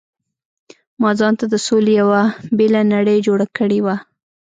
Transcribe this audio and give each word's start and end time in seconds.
ما 1.01 1.11
ځانته 1.19 1.45
د 1.49 1.55
سولې 1.67 1.93
یو 2.01 2.09
بېله 2.57 2.81
نړۍ 2.93 3.17
جوړه 3.27 3.45
کړې 3.57 3.79
وه. 3.85 3.95